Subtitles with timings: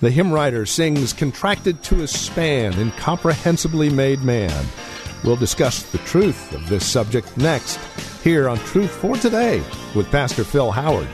[0.00, 4.66] The hymn writer sings Contracted to a Span, Incomprehensibly Made Man.
[5.22, 7.76] We'll discuss the truth of this subject next,
[8.22, 9.62] here on Truth for Today
[9.94, 11.06] with Pastor Phil Howard.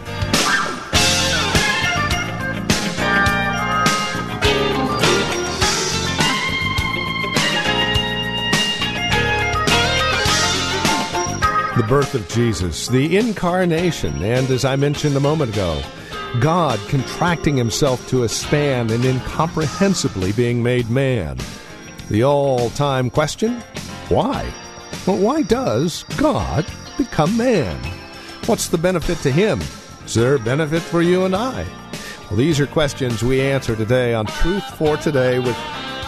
[11.77, 15.83] The birth of Jesus, the incarnation, and as I mentioned a moment ago,
[16.41, 21.39] God contracting himself to a span and incomprehensibly being made man.
[22.09, 23.61] The all time question
[24.09, 24.53] why?
[25.07, 26.65] Well, why does God
[26.97, 27.77] become man?
[28.47, 29.61] What's the benefit to him?
[30.05, 31.67] Is there a benefit for you and I?
[32.29, 35.57] Well, these are questions we answer today on Truth for Today with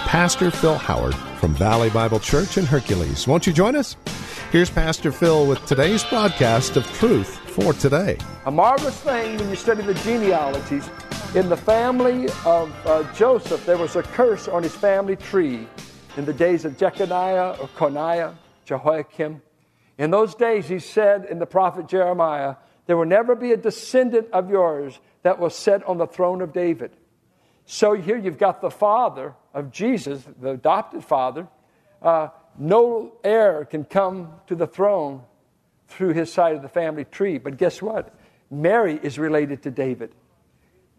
[0.07, 3.27] Pastor Phil Howard from Valley Bible Church in Hercules.
[3.27, 3.97] Won't you join us?
[4.53, 8.17] Here's Pastor Phil with today's broadcast of Truth for Today.
[8.47, 10.89] A marvelous thing when you study the genealogies.
[11.35, 15.67] In the family of uh, Joseph, there was a curse on his family tree
[16.17, 19.43] in the days of Jeconiah or Coniah, Jehoiakim.
[19.99, 22.55] In those days, he said in the prophet Jeremiah,
[22.87, 26.53] There will never be a descendant of yours that will sit on the throne of
[26.53, 26.93] David.
[27.67, 31.49] So here you've got the father of Jesus, the adopted father.
[32.01, 35.23] Uh, no heir can come to the throne
[35.89, 37.39] through his side of the family tree.
[37.39, 38.15] But guess what?
[38.51, 40.13] Mary is related to David.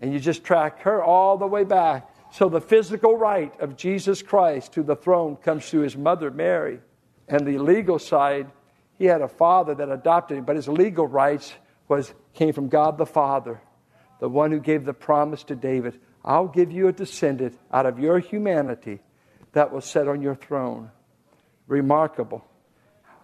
[0.01, 2.09] And you just track her all the way back.
[2.31, 6.79] So the physical right of Jesus Christ to the throne comes through his mother, Mary.
[7.27, 8.47] And the legal side,
[8.97, 11.53] he had a father that adopted him, but his legal rights
[11.87, 13.59] was, came from God the Father,
[14.19, 17.99] the one who gave the promise to David I'll give you a descendant out of
[17.99, 18.99] your humanity
[19.53, 20.91] that will sit on your throne
[21.67, 22.45] remarkable.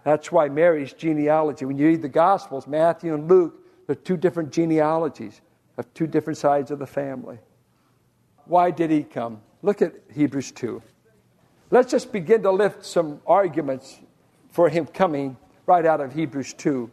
[0.06, 3.58] That's why Mary's genealogy, when you read the Gospels, Matthew and Luke,
[3.88, 5.40] they're two different genealogies
[5.76, 7.40] of two different sides of the family.
[8.44, 9.40] Why did he come?
[9.62, 10.80] Look at Hebrews 2.
[11.72, 13.98] Let's just begin to lift some arguments
[14.52, 15.36] for him coming
[15.66, 16.88] right out of Hebrews 2.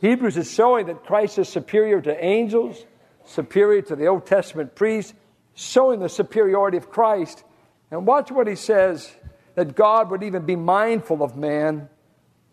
[0.00, 2.82] Hebrews is showing that Christ is superior to angels,
[3.26, 5.12] superior to the Old Testament priests,
[5.52, 7.44] showing the superiority of Christ.
[7.90, 9.14] And watch what he says
[9.58, 11.88] that God would even be mindful of man,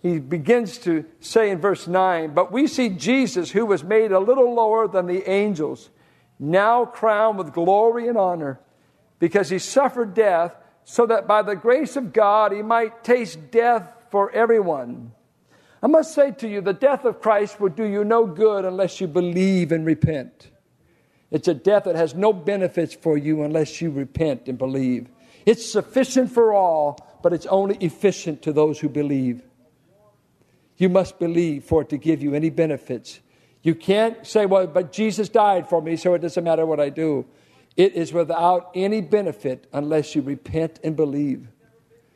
[0.01, 4.19] he begins to say in verse 9, But we see Jesus, who was made a
[4.19, 5.91] little lower than the angels,
[6.39, 8.59] now crowned with glory and honor,
[9.19, 14.07] because he suffered death, so that by the grace of God he might taste death
[14.09, 15.11] for everyone.
[15.83, 18.99] I must say to you, the death of Christ will do you no good unless
[18.99, 20.49] you believe and repent.
[21.29, 25.07] It's a death that has no benefits for you unless you repent and believe.
[25.45, 29.43] It's sufficient for all, but it's only efficient to those who believe.
[30.77, 33.19] You must believe for it to give you any benefits.
[33.61, 36.89] You can't say, well, but Jesus died for me, so it doesn't matter what I
[36.89, 37.25] do.
[37.77, 41.47] It is without any benefit unless you repent and believe.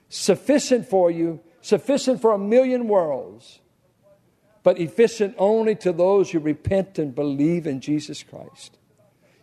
[0.10, 3.60] Sufficient for you, sufficient for a million worlds,
[4.64, 8.78] but efficient only to those who repent and believe in Jesus Christ.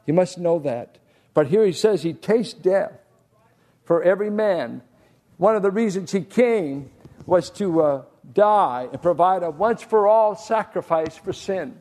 [0.07, 0.99] You must know that.
[1.35, 2.93] But here he says he tastes death
[3.87, 4.83] for every man.
[5.39, 6.91] One of the reasons he came
[7.25, 8.03] was to uh,
[8.33, 11.79] die and provide a once for all sacrifice for sin.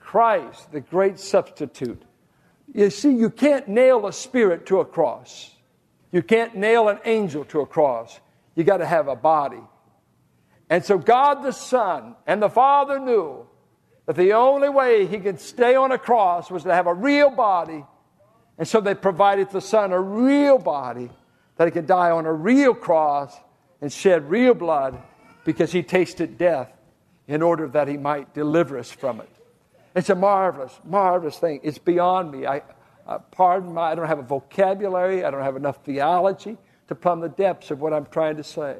[0.00, 2.02] Christ, the great substitute.
[2.74, 5.54] You see, you can't nail a spirit to a cross.
[6.10, 8.18] You can't nail an angel to a cross.
[8.54, 9.60] You got to have a body.
[10.68, 13.46] And so God the Son and the Father knew
[14.06, 17.30] that the only way he could stay on a cross was to have a real
[17.30, 17.84] body
[18.58, 21.10] and so they provided the Son a real body
[21.56, 23.34] that he could die on a real cross
[23.80, 25.00] and shed real blood
[25.44, 26.72] because he tasted death
[27.26, 29.28] in order that he might deliver us from it.
[29.94, 31.60] It's a marvelous, marvelous thing.
[31.62, 32.46] It's beyond me.
[32.46, 32.62] I,
[33.06, 36.56] uh, pardon my, I don't have a vocabulary, I don't have enough theology
[36.88, 38.76] to plumb the depths of what I'm trying to say.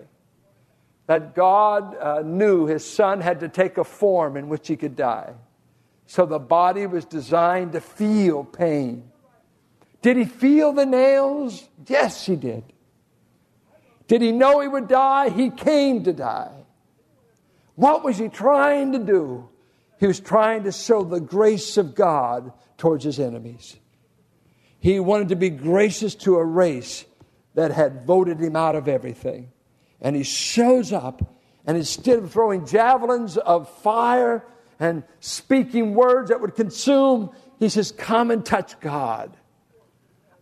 [1.06, 4.96] That God uh, knew his son had to take a form in which he could
[4.96, 5.34] die.
[6.06, 9.12] So the body was designed to feel pain.
[10.02, 11.66] Did he feel the nails?
[11.87, 12.64] Yes, he did.
[14.08, 15.31] Did he know he would die?
[15.31, 16.52] He came to die.
[17.76, 19.49] What was he trying to do?
[19.99, 23.76] He was trying to show the grace of God towards his enemies.
[24.81, 27.04] He wanted to be gracious to a race
[27.54, 29.52] that had voted him out of everything.
[30.00, 34.44] And he shows up, and instead of throwing javelins of fire
[34.81, 39.37] and speaking words that would consume, he says, Come and touch God.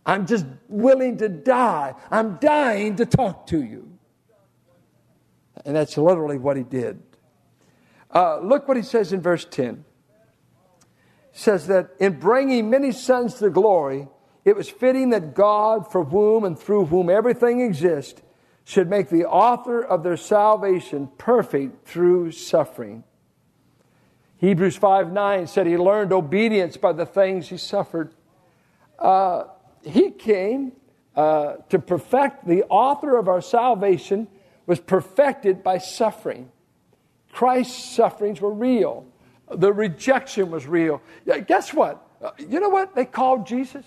[0.05, 1.93] I'm just willing to die.
[2.09, 3.91] I'm dying to talk to you.
[5.65, 7.01] And that's literally what he did.
[8.13, 9.85] Uh, look what he says in verse 10.
[11.31, 14.07] He says that in bringing many sons to glory,
[14.43, 18.21] it was fitting that God, for whom and through whom everything exists,
[18.63, 23.03] should make the author of their salvation perfect through suffering.
[24.37, 28.13] Hebrews 5 9 said he learned obedience by the things he suffered.
[28.97, 29.43] Uh,
[29.83, 30.73] he came
[31.15, 34.27] uh, to perfect the author of our salvation
[34.65, 36.51] was perfected by suffering.
[37.31, 39.05] Christ's sufferings were real.
[39.49, 41.01] The rejection was real.
[41.47, 42.05] Guess what?
[42.21, 43.85] Uh, you know what they called Jesus?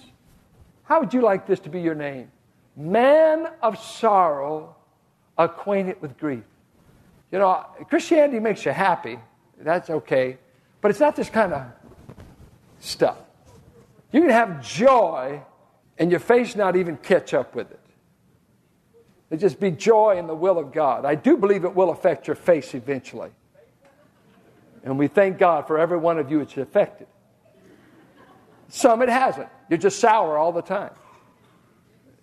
[0.85, 2.31] How would you like this to be your name?
[2.77, 4.77] Man of sorrow,
[5.39, 6.45] acquainted with grief.
[7.33, 9.19] You know, Christianity makes you happy.
[9.59, 10.39] That's okay.
[10.81, 11.67] But it's not this kind of
[12.81, 13.17] stuff.
[14.13, 15.41] You can have joy
[15.99, 17.81] and your face not even catch up with it.
[19.31, 21.05] It just be joy in the will of God.
[21.05, 23.31] I do believe it will affect your face eventually.
[24.85, 27.07] And we thank God for every one of you it's affected.
[28.69, 29.49] Some it hasn't.
[29.69, 30.93] You're just sour all the time.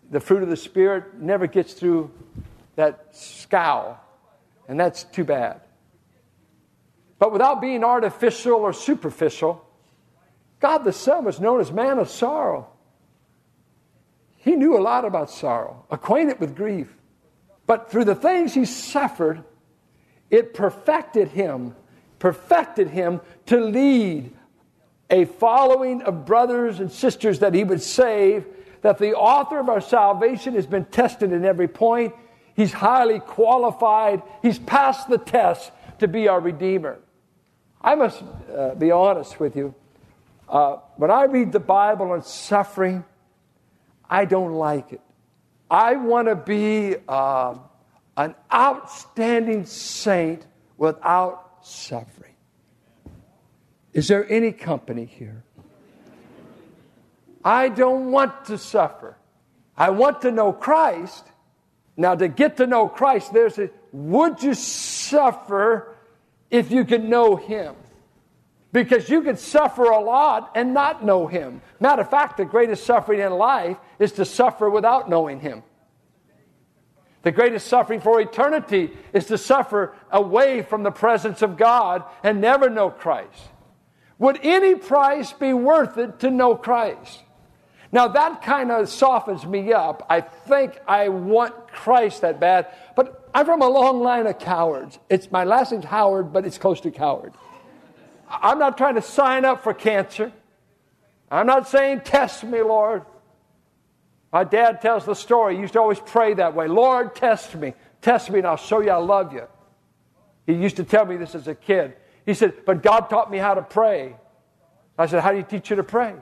[0.09, 2.11] The fruit of the Spirit never gets through
[2.75, 3.99] that scowl,
[4.67, 5.61] and that's too bad.
[7.19, 9.65] But without being artificial or superficial,
[10.59, 12.70] God the Son was known as man of sorrow.
[14.43, 16.95] He knew a lot about sorrow, acquainted with grief.
[17.67, 19.43] But through the things he suffered,
[20.31, 21.75] it perfected him,
[22.17, 24.33] perfected him to lead
[25.11, 28.45] a following of brothers and sisters that he would save,
[28.81, 32.15] that the author of our salvation has been tested in every point.
[32.55, 36.97] He's highly qualified, he's passed the test to be our Redeemer.
[37.79, 38.23] I must
[38.55, 39.75] uh, be honest with you.
[40.49, 43.05] Uh, when I read the Bible on suffering,
[44.11, 45.01] I don't like it.
[45.69, 47.55] I want to be uh,
[48.17, 50.45] an outstanding saint
[50.77, 52.33] without suffering.
[53.93, 55.43] Is there any company here?
[57.43, 59.17] I don't want to suffer.
[59.77, 61.25] I want to know Christ.
[61.95, 65.95] Now, to get to know Christ, there's a would you suffer
[66.49, 67.75] if you can know Him?
[68.71, 71.61] Because you can suffer a lot and not know Him.
[71.79, 75.63] Matter of fact, the greatest suffering in life is to suffer without knowing Him.
[77.23, 82.41] The greatest suffering for eternity is to suffer away from the presence of God and
[82.41, 83.49] never know Christ.
[84.17, 87.21] Would any price be worth it to know Christ?
[87.91, 90.05] Now that kind of softens me up.
[90.09, 94.97] I think I want Christ that bad, but I'm from a long line of cowards.
[95.09, 97.33] It's my last name's Howard, but it's close to coward.
[98.41, 100.31] I'm not trying to sign up for cancer.
[101.29, 103.03] I'm not saying, Test me, Lord.
[104.31, 105.55] My dad tells the story.
[105.55, 107.73] He used to always pray that way Lord, test me.
[108.01, 109.47] Test me, and I'll show you I love you.
[110.47, 111.95] He used to tell me this as a kid.
[112.25, 114.15] He said, But God taught me how to pray.
[114.97, 116.15] I said, How do you teach you to pray?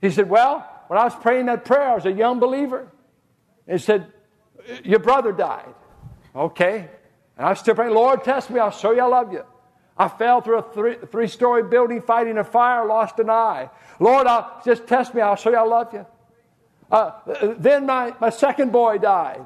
[0.00, 2.90] He said, Well, when I was praying that prayer, I was a young believer.
[3.68, 4.12] He said,
[4.82, 5.74] Your brother died.
[6.34, 6.88] Okay.
[7.36, 8.60] And I was still praying, Lord, test me.
[8.60, 9.44] I'll show you I love you.
[10.00, 13.68] I fell through a three, story building fighting a fire, lost an eye.
[13.98, 15.20] Lord, I'll, just test me.
[15.20, 16.06] I'll show you I love you.
[16.90, 17.12] Uh,
[17.58, 19.44] then my, my second boy died.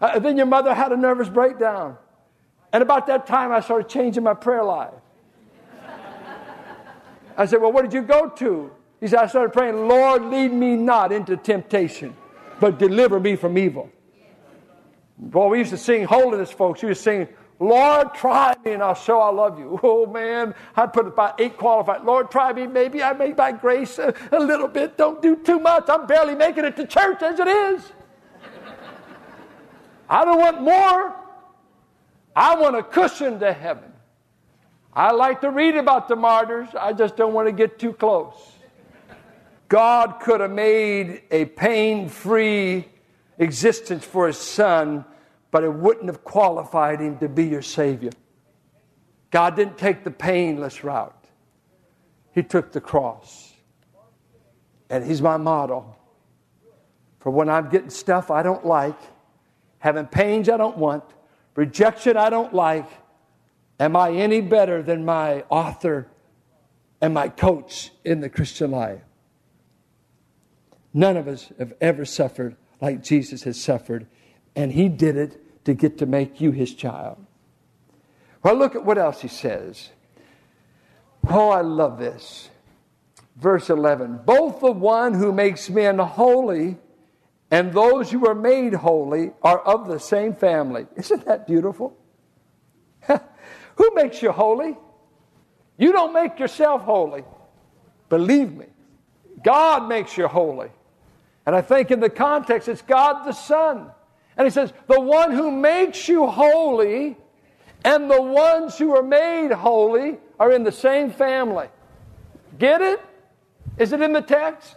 [0.00, 1.98] Uh, then your mother had a nervous breakdown.
[2.72, 4.94] And about that time, I started changing my prayer life.
[7.36, 8.70] I said, Well, what did you go to?
[9.00, 12.16] He said, I started praying, Lord, lead me not into temptation,
[12.58, 13.90] but deliver me from evil.
[15.18, 16.82] Boy, we used to sing holiness, folks.
[16.82, 17.28] We used to sing,
[17.58, 19.78] Lord, try me and I'll show I love you.
[19.84, 22.04] Oh man, I put about eight qualified.
[22.04, 22.66] Lord, try me.
[22.66, 24.96] Maybe I made by grace a, a little bit.
[24.96, 25.84] Don't do too much.
[25.88, 27.92] I'm barely making it to church as it is.
[30.08, 31.16] I don't want more.
[32.34, 33.92] I want a cushion to heaven.
[34.92, 36.68] I like to read about the martyrs.
[36.78, 38.34] I just don't want to get too close.
[39.68, 42.88] God could have made a pain free
[43.38, 45.06] existence for his son
[45.52, 48.10] but it wouldn't have qualified him to be your Savior.
[49.30, 51.26] God didn't take the painless route,
[52.32, 53.50] He took the cross.
[54.90, 55.96] And He's my model.
[57.20, 58.98] For when I'm getting stuff I don't like,
[59.78, 61.04] having pains I don't want,
[61.54, 62.86] rejection I don't like,
[63.78, 66.08] am I any better than my author
[67.00, 69.00] and my coach in the Christian life?
[70.92, 74.06] None of us have ever suffered like Jesus has suffered,
[74.54, 77.24] and he did it to get to make you his child.
[78.42, 79.90] Well, look at what else he says.
[81.28, 82.48] Oh, I love this.
[83.36, 86.76] Verse 11 Both the one who makes men holy
[87.50, 90.86] and those who are made holy are of the same family.
[90.96, 91.96] Isn't that beautiful?
[93.06, 94.76] who makes you holy?
[95.76, 97.24] You don't make yourself holy.
[98.08, 98.66] Believe me.
[99.42, 100.70] God makes you holy.
[101.44, 103.90] And I think in the context, it's God the Son.
[104.36, 107.16] And he says, the one who makes you holy
[107.84, 111.68] and the ones who are made holy are in the same family.
[112.58, 113.00] Get it?
[113.78, 114.76] Is it in the text?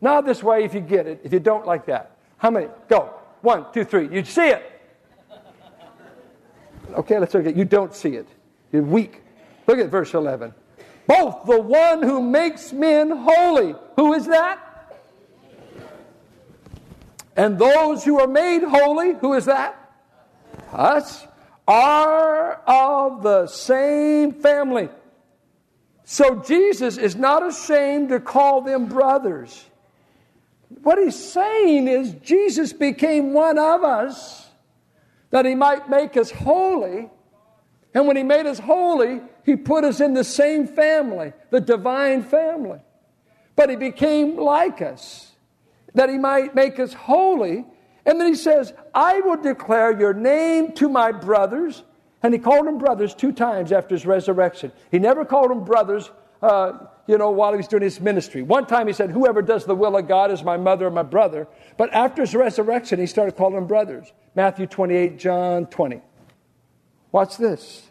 [0.00, 1.20] Not this way if you get it.
[1.24, 2.16] If you don't, like that.
[2.38, 2.68] How many?
[2.88, 3.14] Go.
[3.42, 4.08] One, two, three.
[4.08, 4.80] You see it.
[6.92, 7.56] Okay, let's look at it.
[7.56, 8.26] You don't see it.
[8.72, 9.22] You're weak.
[9.66, 10.54] Look at verse 11.
[11.06, 13.74] Both the one who makes men holy.
[13.96, 14.69] Who is that?
[17.36, 19.76] And those who are made holy, who is that?
[20.72, 21.26] Us,
[21.66, 24.88] are of the same family.
[26.04, 29.64] So Jesus is not ashamed to call them brothers.
[30.82, 34.48] What he's saying is Jesus became one of us
[35.30, 37.08] that he might make us holy.
[37.94, 42.22] And when he made us holy, he put us in the same family, the divine
[42.22, 42.80] family.
[43.54, 45.29] But he became like us
[45.94, 47.64] that he might make us holy.
[48.06, 51.82] And then he says, I will declare your name to my brothers.
[52.22, 54.72] And he called them brothers two times after his resurrection.
[54.90, 56.10] He never called them brothers,
[56.42, 56.72] uh,
[57.06, 58.42] you know, while he was doing his ministry.
[58.42, 61.02] One time he said, Whoever does the will of God is my mother and my
[61.02, 61.48] brother.
[61.76, 64.12] But after his resurrection, he started calling them brothers.
[64.34, 66.02] Matthew 28, John 20.
[67.12, 67.90] Watch this.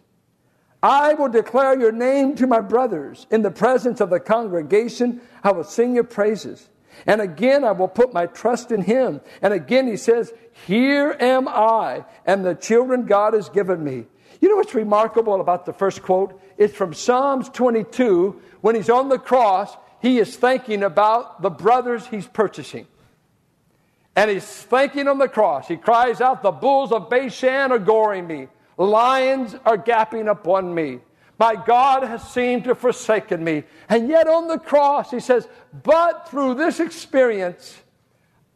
[0.81, 3.27] I will declare your name to my brothers.
[3.31, 6.69] In the presence of the congregation, I will sing your praises.
[7.05, 9.21] And again, I will put my trust in him.
[9.41, 10.33] And again, he says,
[10.67, 14.05] Here am I, and the children God has given me.
[14.41, 16.39] You know what's remarkable about the first quote?
[16.57, 18.41] It's from Psalms 22.
[18.61, 22.87] When he's on the cross, he is thinking about the brothers he's purchasing.
[24.15, 25.67] And he's thinking on the cross.
[25.67, 30.99] He cries out, The bulls of Bashan are goring me, lions are gapping upon me.
[31.39, 33.63] My God has seemed to have forsaken me.
[33.87, 35.47] And yet on the cross, he says,
[35.83, 37.77] But through this experience,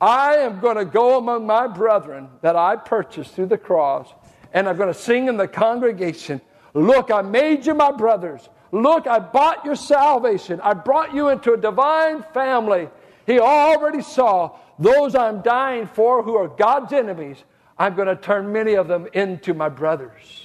[0.02, 4.14] I am going to go among my brethren that I purchased through the cross,
[4.52, 6.42] and I'm going to sing in the congregation
[6.76, 8.50] Look, I made you my brothers.
[8.72, 10.60] Look, I bought your salvation.
[10.62, 12.90] I brought you into a divine family.
[13.28, 17.44] He already saw those I'm dying for who are God's enemies.
[17.78, 20.43] I'm going to turn many of them into my brothers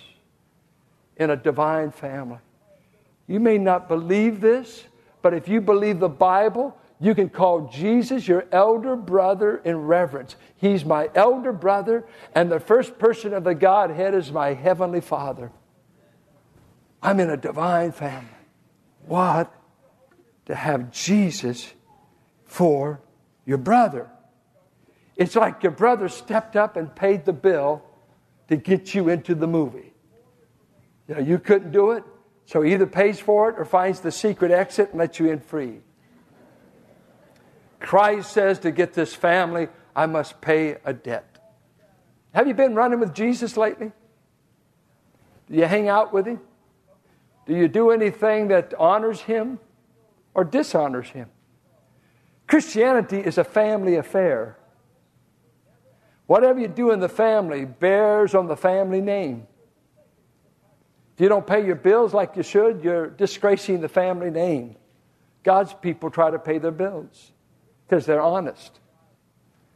[1.18, 2.38] in a divine family.
[3.26, 4.84] You may not believe this,
[5.20, 10.36] but if you believe the Bible, you can call Jesus your elder brother in reverence.
[10.56, 15.52] He's my elder brother, and the first person of the Godhead is my heavenly Father.
[17.02, 18.28] I'm in a divine family.
[19.06, 19.52] What?
[20.46, 21.72] To have Jesus
[22.44, 23.00] for
[23.44, 24.08] your brother.
[25.16, 27.82] It's like your brother stepped up and paid the bill
[28.48, 29.92] to get you into the movie.
[31.08, 32.04] You know, you couldn't do it,
[32.44, 35.40] so he either pays for it or finds the secret exit and lets you in
[35.40, 35.80] free.
[37.80, 41.38] Christ says to get this family, I must pay a debt.
[42.34, 43.90] Have you been running with Jesus lately?
[45.50, 46.40] Do you hang out with him?
[47.46, 49.58] Do you do anything that honors him
[50.34, 51.30] or dishonors him?
[52.46, 54.58] Christianity is a family affair.
[56.26, 59.46] Whatever you do in the family bears on the family name.
[61.18, 64.76] If you don't pay your bills like you should, you're disgracing the family name.
[65.42, 67.32] God's people try to pay their bills
[67.84, 68.78] because they're honest.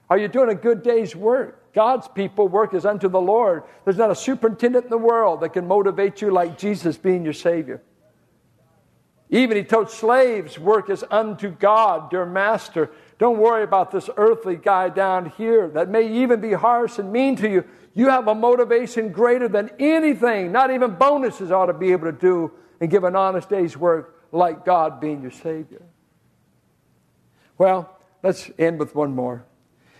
[0.08, 1.72] Are you doing a good day's work?
[1.72, 3.64] God's people work as unto the Lord.
[3.84, 7.32] There's not a superintendent in the world that can motivate you like Jesus being your
[7.32, 7.82] Savior.
[9.28, 12.92] Even he told slaves, work as unto God, your master.
[13.23, 17.37] Don't worry about this earthly guy down here that may even be harsh and mean
[17.37, 17.64] to you.
[17.95, 22.19] You have a motivation greater than anything, not even bonuses ought to be able to
[22.19, 22.50] do
[22.81, 25.83] and give an honest day's work like God being your Savior.
[27.59, 29.45] Well, let's end with one more.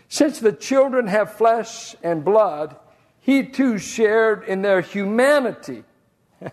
[0.09, 2.75] Since the children have flesh and blood,
[3.21, 5.85] he too shared in their humanity,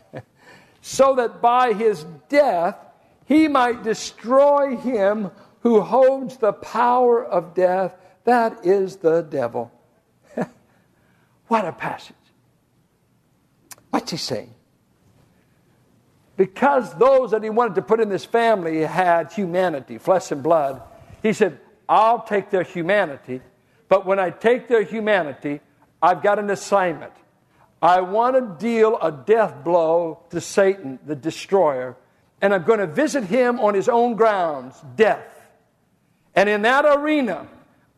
[0.82, 2.76] so that by his death
[3.26, 9.70] he might destroy him who holds the power of death, that is the devil.
[11.48, 12.14] What a passage.
[13.90, 14.54] What's he saying?
[16.36, 20.80] Because those that he wanted to put in this family had humanity, flesh and blood,
[21.22, 23.42] he said, I'll take their humanity,
[23.88, 25.60] but when I take their humanity,
[26.00, 27.12] I've got an assignment.
[27.82, 31.96] I want to deal a death blow to Satan, the destroyer,
[32.40, 35.39] and I'm going to visit him on his own grounds, death.
[36.40, 37.46] And in that arena,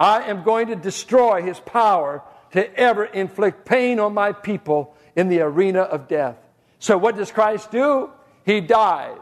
[0.01, 5.29] I am going to destroy his power to ever inflict pain on my people in
[5.29, 6.35] the arena of death.
[6.81, 8.11] So, what does Christ do?
[8.45, 9.21] He dies.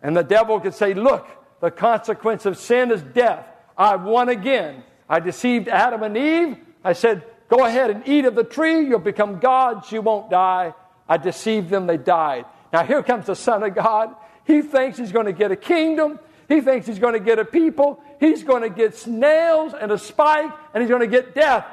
[0.00, 1.28] And the devil could say, Look,
[1.60, 3.44] the consequence of sin is death.
[3.76, 4.84] I won again.
[5.06, 6.56] I deceived Adam and Eve.
[6.82, 8.86] I said, Go ahead and eat of the tree.
[8.86, 9.92] You'll become gods.
[9.92, 10.72] You won't die.
[11.06, 11.86] I deceived them.
[11.86, 12.46] They died.
[12.72, 14.16] Now, here comes the Son of God.
[14.46, 16.20] He thinks he's going to get a kingdom.
[16.48, 18.02] He thinks he's going to get a people.
[18.18, 21.66] He's going to get snails and a spike, and he's going to get death.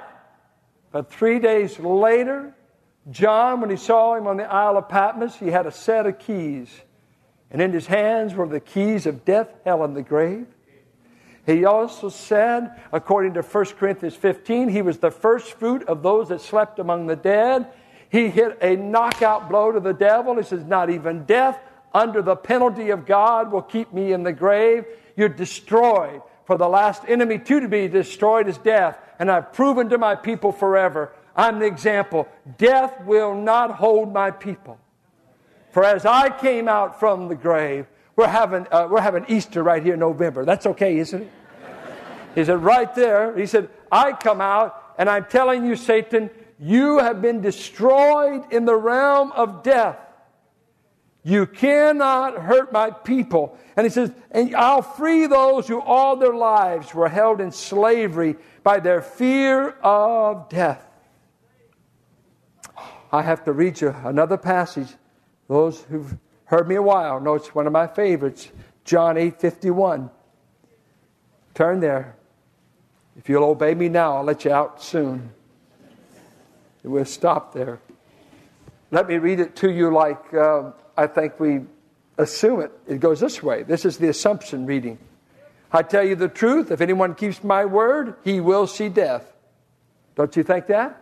[0.92, 2.54] But three days later,
[3.10, 6.20] John, when he saw him on the Isle of Patmos, he had a set of
[6.20, 6.70] keys.
[7.52, 10.48] And in his hands were the keys of death, hell, and the grave.
[11.46, 16.30] He also said, according to 1 Corinthians 15, he was the first fruit of those
[16.30, 17.68] that slept among the dead.
[18.10, 20.38] He hit a knockout blow to the devil.
[20.38, 21.60] He says, Not even death,
[21.94, 24.86] under the penalty of God, will keep me in the grave.
[25.18, 26.22] You're destroyed.
[26.46, 28.98] For the last enemy to be destroyed is death.
[29.20, 31.12] And I've proven to my people forever.
[31.36, 32.28] I'm the example.
[32.58, 34.80] Death will not hold my people.
[35.72, 39.82] For as I came out from the grave, we're having, uh, we're having Easter right
[39.82, 40.46] here in November.
[40.46, 41.32] That's okay, isn't it?
[42.36, 43.38] He said, right there.
[43.38, 48.66] He said, I come out and I'm telling you, Satan, you have been destroyed in
[48.66, 49.98] the realm of death.
[51.24, 53.58] You cannot hurt my people.
[53.78, 58.36] And he says, and I'll free those who all their lives were held in slavery
[58.62, 60.86] by their fear of death.
[63.12, 64.90] I have to read you another passage.
[65.48, 68.50] Those who've heard me a while know it's one of my favorites.
[68.84, 70.10] John 8 51.
[71.54, 72.16] Turn there.
[73.16, 75.32] If you'll obey me now, I'll let you out soon.
[76.84, 77.80] We'll stop there.
[78.92, 81.62] Let me read it to you like uh, I think we
[82.18, 82.72] assume it.
[82.88, 83.64] It goes this way.
[83.64, 85.00] This is the assumption reading.
[85.72, 89.26] I tell you the truth, if anyone keeps my word, he will see death.
[90.16, 91.02] Don't you think that?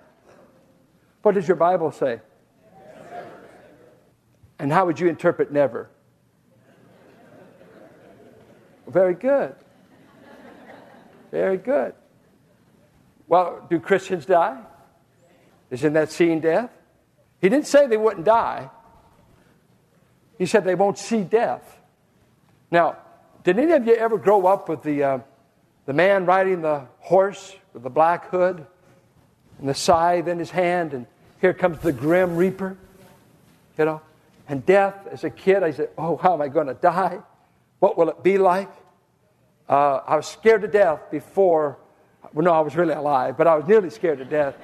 [1.21, 2.21] What does your Bible say?
[4.57, 5.89] And how would you interpret never?
[8.87, 9.55] Very good.
[11.31, 11.93] Very good.
[13.27, 14.61] Well, do Christians die?
[15.69, 16.69] Isn't that seeing death?
[17.39, 18.69] He didn't say they wouldn't die.
[20.41, 21.61] He said they won't see death.
[22.71, 22.97] Now,
[23.43, 25.19] did any of you ever grow up with the, uh,
[25.85, 28.65] the man riding the horse with the black hood
[29.59, 31.05] and the scythe in his hand, and
[31.41, 32.75] here comes the grim reaper?
[33.77, 34.01] You know?
[34.49, 37.19] And death, as a kid, I said, Oh, how am I going to die?
[37.77, 38.71] What will it be like?
[39.69, 41.77] Uh, I was scared to death before,
[42.33, 44.55] well, no, I was really alive, but I was nearly scared to death.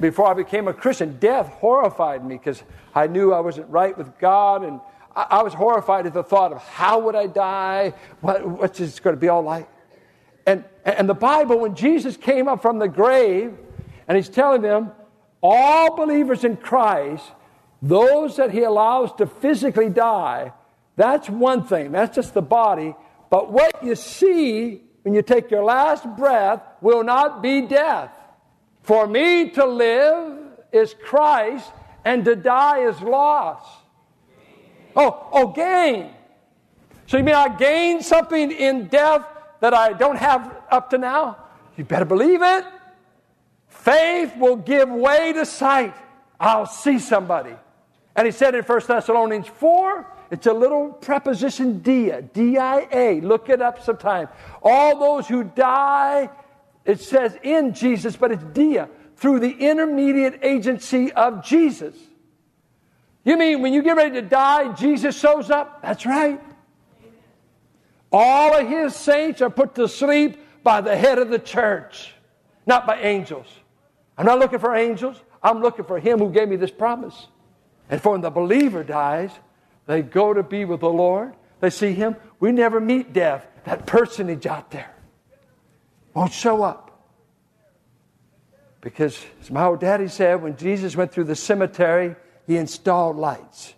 [0.00, 2.62] Before I became a Christian, death horrified me because
[2.94, 4.80] I knew I wasn't right with God, and
[5.18, 7.94] I, I was horrified at the thought of how would I die?
[8.20, 9.68] What, what's this going to be all like?
[10.46, 13.52] And, and the Bible, when Jesus came up from the grave,
[14.06, 14.92] and he's telling them,
[15.42, 17.24] all believers in Christ
[17.80, 20.52] those that he allows to physically die,
[20.96, 21.92] that's one thing.
[21.92, 22.94] That's just the body.
[23.30, 28.10] But what you see when you take your last breath will not be death.
[28.82, 30.38] For me to live
[30.72, 31.70] is Christ,
[32.04, 33.64] and to die is loss.
[34.96, 36.10] Oh, oh, gain.
[37.06, 39.24] So you mean I gain something in death
[39.60, 41.38] that I don't have up to now?
[41.76, 42.64] You better believe it.
[43.68, 45.94] Faith will give way to sight.
[46.38, 47.54] I'll see somebody.
[48.14, 53.20] And he said in 1 Thessalonians 4, it's a little preposition dia, D I A.
[53.20, 54.28] Look it up sometime.
[54.62, 56.28] All those who die,
[56.84, 61.94] it says in Jesus, but it's dia, through the intermediate agency of Jesus.
[63.28, 65.82] You mean when you get ready to die, Jesus shows up?
[65.82, 66.40] That's right.
[68.10, 72.14] All of his saints are put to sleep by the head of the church,
[72.66, 73.46] not by angels.
[74.16, 75.22] I'm not looking for angels.
[75.42, 77.26] I'm looking for him who gave me this promise.
[77.90, 79.30] And for when the believer dies,
[79.84, 81.34] they go to be with the Lord.
[81.60, 82.16] They see him.
[82.40, 83.46] We never meet death.
[83.64, 84.90] That personage out there
[86.14, 86.98] won't show up.
[88.80, 92.16] Because, as my old daddy said, when Jesus went through the cemetery,
[92.48, 93.74] he installed lights.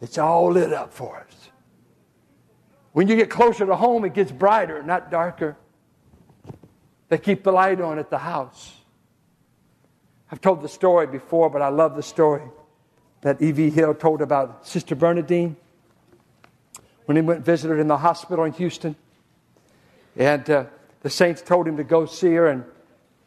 [0.00, 1.50] It's all lit up for us.
[2.92, 5.56] When you get closer to home, it gets brighter, not darker.
[7.10, 8.74] They keep the light on at the house.
[10.32, 12.42] I've told the story before, but I love the story
[13.20, 13.70] that E.V.
[13.70, 15.56] Hill told about Sister Bernadine
[17.04, 18.96] when he went and visited in the hospital in Houston.
[20.16, 20.64] And uh,
[21.02, 22.64] the saints told him to go see her, and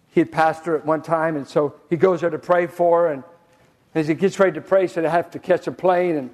[0.10, 3.04] he had passed her at one time, and so he goes there to pray for
[3.04, 3.13] her.
[3.13, 3.24] And
[3.94, 6.16] as he gets ready to pray, he said, I have to catch a plane.
[6.16, 6.30] And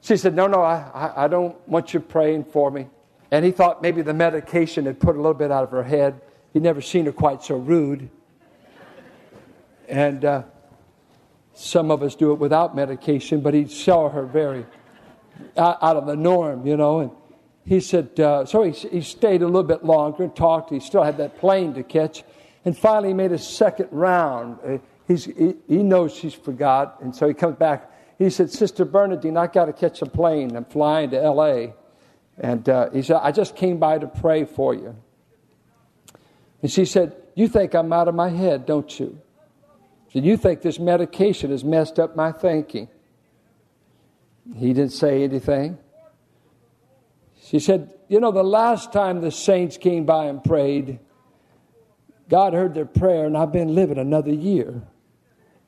[0.00, 2.88] she said, No, no, I, I don't want you praying for me.
[3.30, 6.20] And he thought maybe the medication had put a little bit out of her head.
[6.52, 8.08] He'd never seen her quite so rude.
[9.88, 10.42] And uh,
[11.54, 14.64] some of us do it without medication, but he saw her very
[15.56, 17.00] out, of the norm, you know.
[17.00, 17.10] And
[17.64, 20.70] he said, uh, so he, he stayed a little bit longer and talked.
[20.70, 22.22] He still had that plane to catch.
[22.64, 24.80] And finally, he made a second round.
[25.08, 26.98] He's, he, he knows she's forgot.
[27.00, 27.90] And so he comes back.
[28.18, 30.54] He said, Sister Bernadine, I got to catch a plane.
[30.54, 31.74] I'm flying to L.A.
[32.36, 34.94] And uh, he said, I just came by to pray for you.
[36.60, 39.18] And she said, You think I'm out of my head, don't you?
[40.12, 42.88] Said, You think this medication has messed up my thinking.
[44.56, 45.78] He didn't say anything.
[47.42, 50.98] She said, You know, the last time the saints came by and prayed,
[52.28, 54.82] God heard their prayer, and I've been living another year.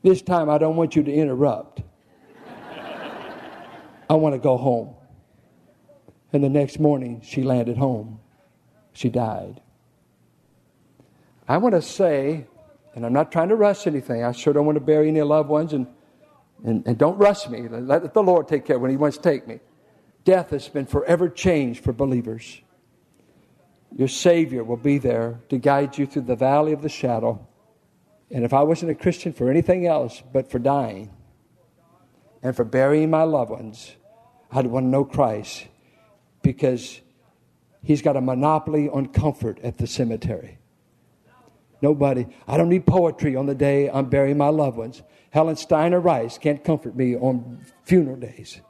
[0.03, 1.83] This time I don't want you to interrupt.
[4.09, 4.95] I want to go home.
[6.33, 8.21] And the next morning, she landed home.
[8.93, 9.61] She died.
[11.49, 12.47] I want to say,
[12.95, 15.49] and I'm not trying to rush anything, I sure don't want to bury any loved
[15.49, 15.87] ones, and,
[16.65, 17.69] and, and don't rush me.
[17.69, 19.61] Let the Lord take care when He wants to take me
[20.25, 22.61] death has been forever changed for believers.
[23.97, 27.47] Your Savior will be there to guide you through the valley of the shadow.
[28.31, 31.11] And if I wasn't a Christian for anything else but for dying
[32.43, 33.97] and for burying my loved ones,
[34.53, 35.67] I'd want to know Christ
[36.43, 37.01] because
[37.83, 40.59] He's got a monopoly on comfort at the cemetery.
[41.83, 45.03] Nobody, I don't need poetry on the day I'm burying my loved ones.
[45.31, 48.61] Helen Steiner Rice can't comfort me on funeral days.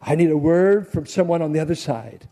[0.00, 2.28] I need a word from someone on the other side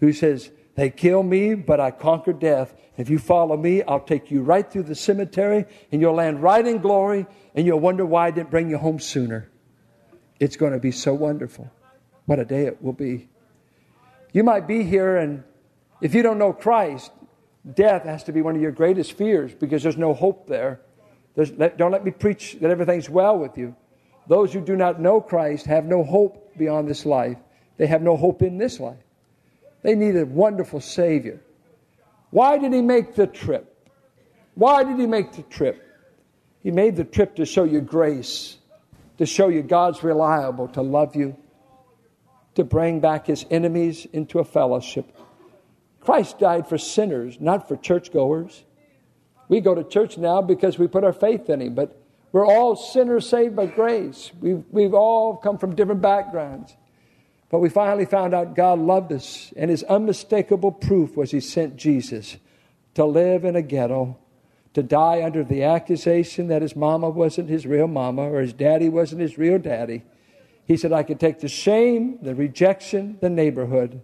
[0.00, 2.74] who says, They kill me, but I conquer death.
[2.96, 6.66] If you follow me, I'll take you right through the cemetery and you'll land right
[6.66, 9.50] in glory and you'll wonder why I didn't bring you home sooner.
[10.40, 11.70] It's going to be so wonderful.
[12.26, 13.28] What a day it will be.
[14.32, 15.44] You might be here, and
[16.00, 17.12] if you don't know Christ,
[17.74, 20.80] death has to be one of your greatest fears because there's no hope there.
[21.36, 23.76] don't let me preach that everything's well with you.
[24.26, 27.36] Those who do not know Christ have no hope beyond this life.
[27.76, 29.02] They have no hope in this life.
[29.82, 31.40] They need a wonderful Savior.
[32.30, 33.68] Why did He make the trip?
[34.54, 35.82] Why did He make the trip?
[36.62, 38.58] He made the trip to show you grace,
[39.18, 41.36] to show you God's reliable, to love you,
[42.54, 45.16] to bring back His enemies into a fellowship.
[46.00, 48.64] Christ died for sinners, not for churchgoers.
[49.48, 52.76] We go to church now because we put our faith in Him, but we're all
[52.76, 54.30] sinners saved by grace.
[54.40, 56.74] We've, we've all come from different backgrounds.
[57.52, 61.76] But we finally found out God loved us, and his unmistakable proof was he sent
[61.76, 62.38] Jesus
[62.94, 64.16] to live in a ghetto,
[64.72, 68.88] to die under the accusation that his mama wasn't his real mama or his daddy
[68.88, 70.02] wasn't his real daddy.
[70.64, 74.00] He said, I could take the shame, the rejection, the neighborhood,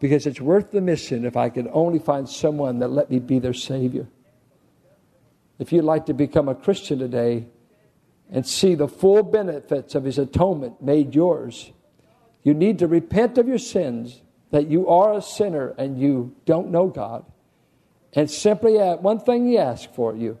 [0.00, 3.38] because it's worth the mission if I could only find someone that let me be
[3.38, 4.06] their Savior.
[5.58, 7.48] If you'd like to become a Christian today
[8.30, 11.70] and see the full benefits of His atonement made yours,
[12.46, 16.70] you need to repent of your sins, that you are a sinner and you don't
[16.70, 17.24] know God,
[18.12, 20.38] and simply add one thing He asks for you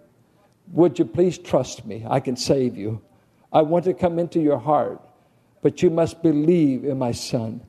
[0.70, 2.06] Would you please trust me?
[2.08, 3.02] I can save you.
[3.52, 5.00] I want to come into your heart,
[5.62, 7.60] but you must believe in my Son.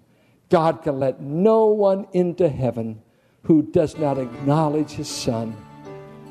[0.50, 3.02] God can let no one into heaven
[3.42, 5.54] who does not acknowledge His Son.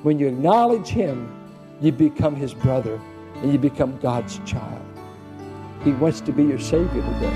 [0.05, 1.29] When you acknowledge Him,
[1.81, 3.01] you become His brother
[3.43, 4.86] and you become God's child.
[5.87, 7.33] He wants to be your Savior today.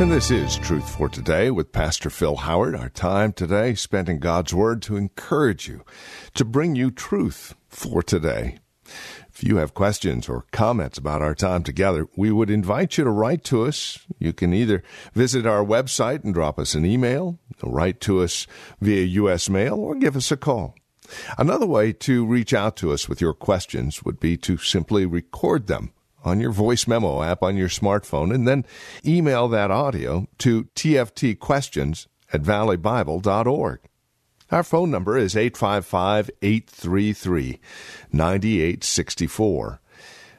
[0.00, 2.74] And this is Truth for Today with Pastor Phil Howard.
[2.74, 5.84] Our time today spent in God's Word to encourage you,
[6.32, 8.56] to bring you truth for today.
[9.28, 13.10] If you have questions or comments about our time together, we would invite you to
[13.10, 13.98] write to us.
[14.18, 18.46] You can either visit our website and drop us an email, write to us
[18.80, 19.50] via U.S.
[19.50, 20.74] mail, or give us a call.
[21.38, 25.66] Another way to reach out to us with your questions would be to simply record
[25.66, 25.92] them
[26.24, 28.64] on your voice memo app on your smartphone and then
[29.04, 33.80] email that audio to tftquestions at valleybible.org.
[34.50, 37.60] Our phone number is 855 833
[38.12, 39.80] 9864.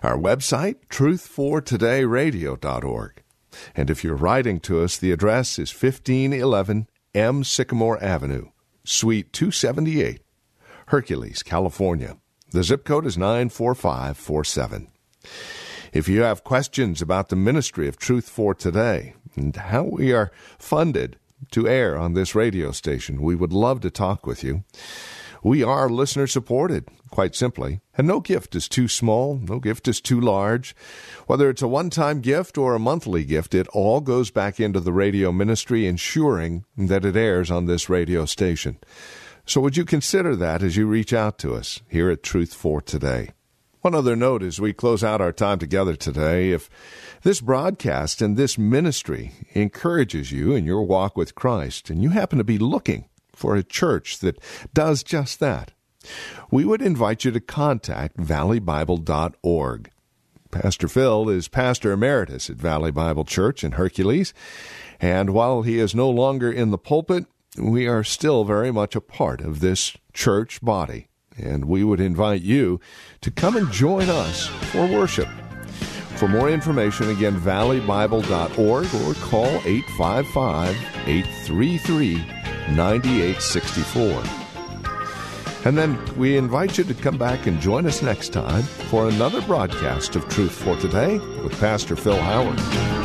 [0.04, 3.24] Our website, truthfortodayradio.org.
[3.76, 7.44] And if you're writing to us, the address is 1511 M.
[7.44, 8.48] Sycamore Avenue,
[8.84, 10.22] Suite 278,
[10.92, 12.18] Hercules, California.
[12.52, 14.90] The zip code is 94547.
[15.94, 20.34] If you have questions about the ministry of Truth for Today and how we are
[20.60, 21.18] funded,
[21.50, 23.22] to air on this radio station.
[23.22, 24.64] We would love to talk with you.
[25.44, 30.00] We are listener supported, quite simply, and no gift is too small, no gift is
[30.00, 30.76] too large.
[31.26, 34.80] Whether it's a one time gift or a monthly gift, it all goes back into
[34.80, 38.78] the radio ministry, ensuring that it airs on this radio station.
[39.46, 42.82] So, would you consider that as you reach out to us here at Truth for
[42.82, 43.32] Today?
[43.82, 46.70] One other note as we close out our time together today if
[47.24, 52.38] this broadcast and this ministry encourages you in your walk with Christ, and you happen
[52.38, 54.40] to be looking for a church that
[54.76, 55.72] does just that,
[56.52, 59.90] we would invite you to contact valleybible.org.
[60.52, 64.34] Pastor Phil is pastor emeritus at Valley Bible Church in Hercules,
[65.00, 67.26] and while he is no longer in the pulpit,
[67.58, 72.42] we are still very much a part of this church body and we would invite
[72.42, 72.80] you
[73.22, 75.28] to come and join us for worship.
[76.16, 80.76] For more information, again, valleybible.org or call 855
[81.08, 82.16] 833
[82.76, 84.24] 9864.
[85.64, 89.42] And then we invite you to come back and join us next time for another
[89.42, 93.01] broadcast of Truth for Today with Pastor Phil Howard.